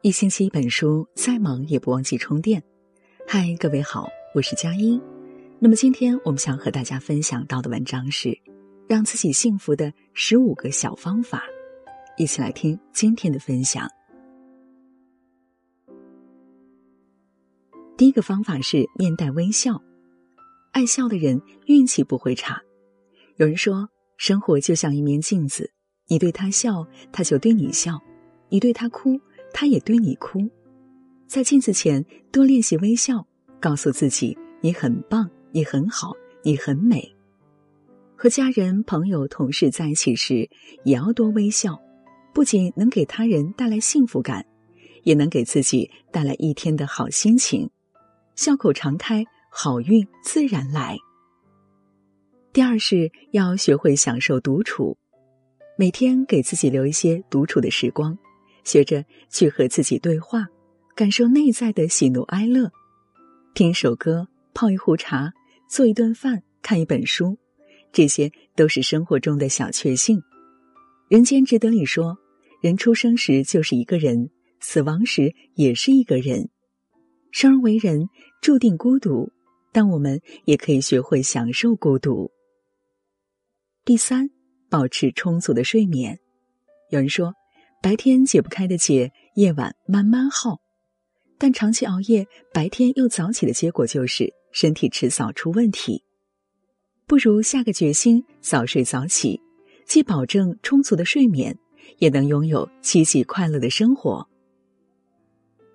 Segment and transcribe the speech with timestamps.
[0.00, 2.62] 一星期一本书，再忙也不忘记充电。
[3.26, 5.00] 嗨，各位好，我是佳音。
[5.58, 8.28] 那么今天我们想和大家分享到的文章是
[8.86, 11.38] 《让自己幸福的十五个小方法》，
[12.16, 13.88] 一起来听今天的分享。
[17.96, 19.82] 第一个方法是面带微笑，
[20.70, 22.62] 爱笑的人运气不会差。
[23.34, 25.72] 有人说，生活就像一面镜子，
[26.06, 27.94] 你对他笑，他就对你笑；
[28.48, 29.20] 你对他哭。
[29.52, 30.48] 他也对你哭，
[31.26, 33.26] 在镜子前多练习微笑，
[33.60, 36.12] 告诉自己你很棒，你很好，
[36.42, 37.14] 你很美。
[38.14, 40.48] 和家人、朋友、同事在一起时，
[40.84, 41.80] 也要多微笑，
[42.34, 44.44] 不仅能给他人带来幸福感，
[45.04, 47.70] 也能给自己带来一天的好心情。
[48.34, 50.96] 笑口常开，好运自然来。
[52.52, 54.96] 第二是要学会享受独处，
[55.76, 58.18] 每天给自己留一些独处的时光。
[58.68, 60.46] 学着去和自己对话，
[60.94, 62.70] 感受内在的喜怒哀乐，
[63.54, 65.32] 听首歌，泡一壶茶，
[65.70, 67.38] 做一顿饭，看一本书，
[67.92, 70.22] 这些都是生活中的小确幸。
[71.08, 72.18] 人间值得里说，
[72.60, 74.28] 人出生时就是一个人，
[74.60, 76.50] 死亡时也是一个人。
[77.30, 78.10] 生而为人，
[78.42, 79.32] 注定孤独，
[79.72, 82.30] 但我们也可以学会享受孤独。
[83.86, 84.28] 第三，
[84.68, 86.18] 保持充足的睡眠。
[86.90, 87.32] 有人说。
[87.80, 90.60] 白天解不开的结，夜晚慢慢耗。
[91.38, 96.02] 但长期熬夜，白天又早起的结果就是身体迟早出问题。
[97.06, 99.40] 不如下个决心，早睡早起，
[99.86, 101.56] 既保证充足的睡眠，
[101.98, 104.28] 也能拥有积极快乐的生活。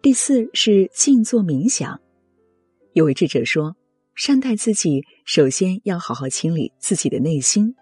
[0.00, 2.00] 第四是静坐冥想。
[2.92, 3.76] 有位智者说
[4.14, 7.74] ：“善待自己，首先要好好清理自己的内心。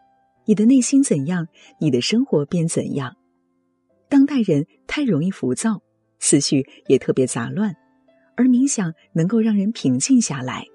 [0.47, 1.47] 你的内心怎样，
[1.79, 3.15] 你的生活便怎样。”
[4.09, 5.83] 当代人太容易浮躁，
[6.19, 7.75] 思绪也特别杂乱，
[8.37, 10.67] 而冥想能够让人平静下来。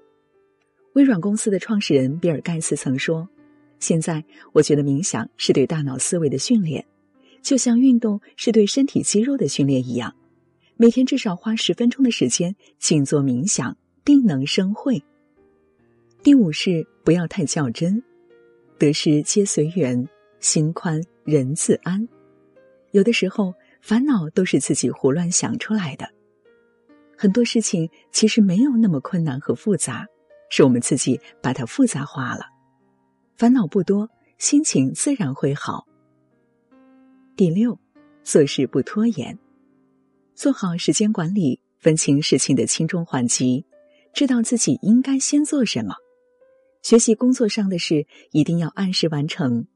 [0.94, 3.28] 微软公司的创始人比尔·盖茨曾说
[3.80, 6.84] ：“现在我觉得冥想是对大脑思维的训练，
[7.40, 10.14] 就像运动是对身体肌肉的训练一样。
[10.76, 15.02] 每天至少花十分钟的时间静坐冥想，定能生慧。”
[16.22, 18.02] 第五是不要太较真，
[18.78, 20.06] 得失皆随缘，
[20.40, 22.06] 心宽人自安。
[22.92, 26.08] 有的时候，烦恼都是自己胡乱想出来的。
[27.16, 30.06] 很多事情其实没有那么困难和复杂，
[30.50, 32.46] 是我们自己把它复杂化了。
[33.36, 34.08] 烦恼不多，
[34.38, 35.86] 心情自然会好。
[37.34, 37.78] 第六，
[38.22, 39.38] 做事不拖延，
[40.34, 43.64] 做好时间管理，分清事情的轻重缓急，
[44.12, 45.94] 知道自己应该先做什么。
[46.82, 49.66] 学习工作上的事，一定要按时完成。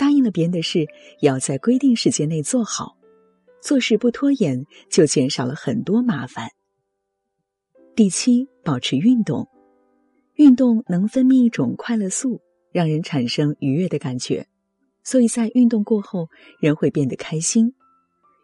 [0.00, 0.86] 答应了别人的事，
[1.20, 2.96] 也要在规定时间内做好，
[3.60, 6.48] 做事不拖延，就减少了很多麻烦。
[7.94, 9.46] 第七，保持运动，
[10.36, 12.40] 运动能分泌一种快乐素，
[12.72, 14.46] 让人产生愉悦的感觉，
[15.04, 16.28] 所以在运动过后，
[16.60, 17.74] 人会变得开心。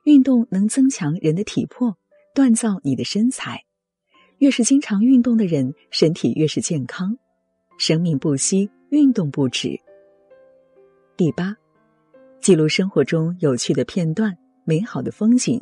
[0.04, 1.96] 运动能增强人的体魄，
[2.34, 3.64] 锻造你的身材。
[4.40, 7.16] 越是经常运动的人，身体越是健康。
[7.78, 9.80] 生命不息，运动不止。
[11.16, 11.56] 第八，
[12.42, 15.58] 记录生活中有趣的片段、美好的风景。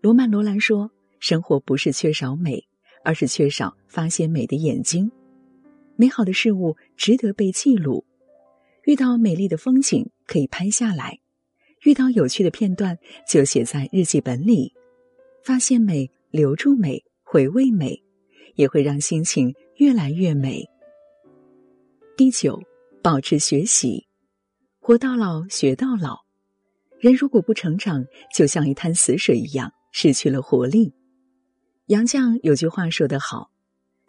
[0.00, 2.66] 罗曼·罗兰说：“生活不是缺少美，
[3.04, 5.12] 而是缺少发现美的眼睛。
[5.96, 8.06] 美好的事物值得被记录。
[8.84, 11.18] 遇到美丽的风景可以拍下来，
[11.82, 12.96] 遇到有趣的片段
[13.28, 14.72] 就写在日记本里。
[15.44, 18.02] 发现美，留住美，回味美，
[18.54, 20.64] 也会让心情越来越美。”
[22.16, 22.58] 第九，
[23.02, 24.07] 保持学习。
[24.88, 26.20] 活到老，学到老。
[26.98, 30.94] 人如果不成长，就像一滩死水一样，失去了活力。
[31.88, 33.50] 杨绛有句话说得好：“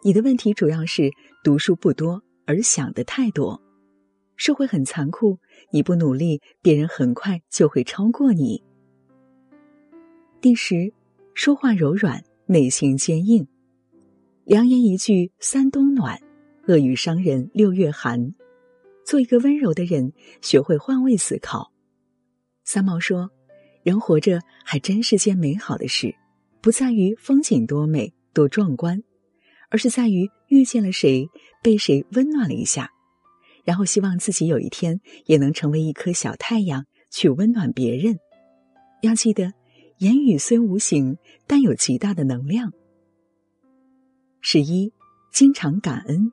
[0.02, 1.10] 你的问题主要是
[1.44, 3.60] 读书不多，而想的太多。”
[4.36, 5.38] 社会很残酷，
[5.70, 8.64] 你不努力，别人很快就会超过你。
[10.40, 10.90] 第十，
[11.34, 13.46] 说话柔软，内心坚硬。
[14.44, 16.18] 良言一句三冬暖，
[16.68, 18.32] 恶语伤人六月寒。
[19.10, 21.72] 做一个温柔的人，学会换位思考。
[22.62, 23.28] 三毛说
[23.82, 26.14] ：“人活着还真是件美好的事，
[26.60, 29.02] 不在于风景多美多壮观，
[29.68, 31.28] 而是在于遇见了谁，
[31.60, 32.88] 被谁温暖了一下，
[33.64, 38.16] 然后希望自己有一天也能成为一颗小太阳，去温暖别人。
[39.02, 39.52] 要记得，
[39.98, 41.18] 言语虽无形，
[41.48, 42.72] 但有极大的能量。
[44.40, 44.92] 十一，
[45.32, 46.30] 经常感恩。”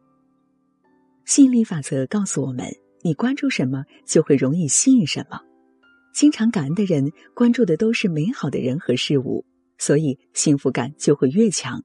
[1.27, 2.65] 吸引力法则告诉我们：
[3.01, 5.41] 你关注什么，就会容易吸引什么。
[6.13, 9.45] 经常感恩的人，关注的都是美好的人和事物，
[9.77, 11.83] 所以幸福感就会越强。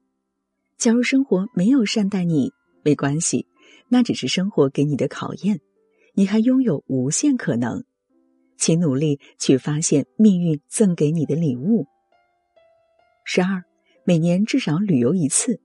[0.77, 2.53] 假如生活没有善待你，
[2.85, 3.45] 没关系，
[3.89, 5.59] 那只是生活给你的考验，
[6.13, 7.83] 你还拥有无限可能。
[8.55, 11.85] 请努力去发现命运赠给你的礼物。
[13.25, 13.61] 十二，
[14.05, 15.59] 每年至少旅游一次。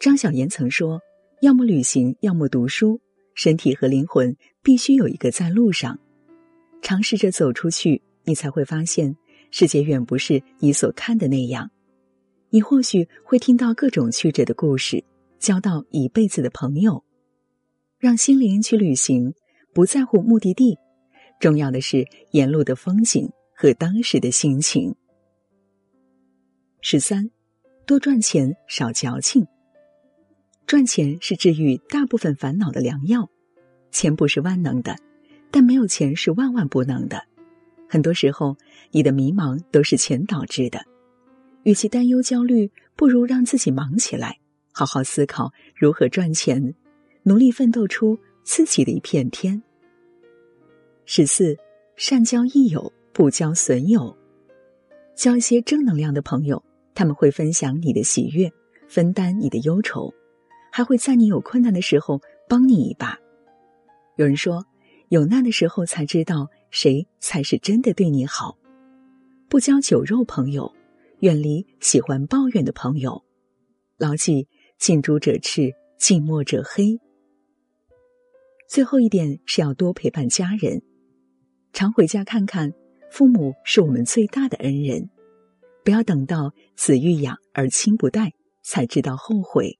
[0.00, 1.00] 张小岩曾说
[1.40, 3.00] ：“要么旅行，要么读书。
[3.34, 5.98] 身体和灵魂必须有一个在路上。
[6.82, 9.16] 尝试着走出去，你才会发现
[9.50, 11.70] 世界远不是你所看的那样。
[12.50, 15.02] 你或许会听到各种曲折的故事，
[15.38, 17.02] 交到一辈子的朋友。
[17.98, 19.32] 让心灵去旅行，
[19.72, 20.76] 不在乎目的地，
[21.38, 24.94] 重要的是沿路的风景和当时的心情。”
[26.82, 27.30] 十三，
[27.86, 29.46] 多赚钱，少矫情。
[30.70, 33.28] 赚钱是治愈大部分烦恼的良药。
[33.90, 34.96] 钱不是万能的，
[35.50, 37.24] 但没有钱是万万不能的。
[37.88, 38.56] 很多时候，
[38.92, 40.86] 你的迷茫都是钱导致的。
[41.64, 44.38] 与其担忧焦虑，不如让自己忙起来，
[44.70, 46.76] 好好思考如何赚钱，
[47.24, 49.60] 努力奋斗出自己的一片天。
[51.04, 51.58] 十四，
[51.96, 54.16] 善交益友，不交损友。
[55.16, 56.62] 交一些正能量的朋友，
[56.94, 58.48] 他们会分享你的喜悦，
[58.86, 60.14] 分担你的忧愁。
[60.70, 63.18] 还会在你有困难的时候帮你一把。
[64.16, 64.64] 有人说，
[65.08, 68.56] 有难的时候才知道谁才是真的对你好。
[69.48, 70.72] 不交酒肉朋友，
[71.20, 73.24] 远离喜欢抱怨的朋友。
[73.98, 74.46] 牢记
[74.78, 77.00] 近朱者赤，近墨者黑。
[78.68, 80.82] 最后一点是要多陪伴家人，
[81.72, 82.72] 常回家看看。
[83.10, 85.10] 父母是我们最大的恩人，
[85.84, 88.32] 不要等到子欲养而亲不待，
[88.62, 89.76] 才知道后悔。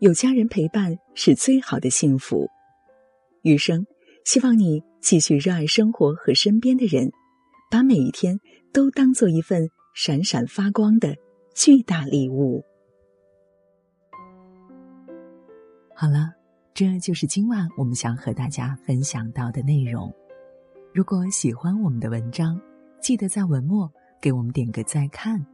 [0.00, 2.48] 有家人陪伴是最好的幸福，
[3.42, 3.84] 余生
[4.24, 7.12] 希望你继续热爱生活和身边的人，
[7.70, 8.40] 把每一天
[8.72, 11.14] 都当做一份闪闪发光的
[11.54, 12.64] 巨大礼物。
[15.94, 16.32] 好了，
[16.72, 20.10] 这就是今晚我们想和大家分享到的内容。
[20.94, 22.58] 如果喜欢我们的文章，
[23.02, 25.44] 记得在文末给我们点个再看。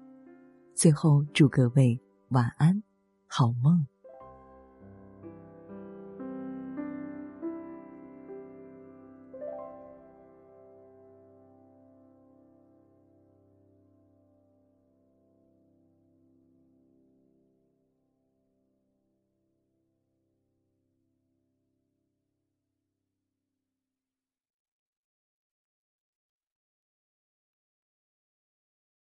[0.76, 2.81] 最后，祝各位晚安，
[3.26, 3.84] 好梦。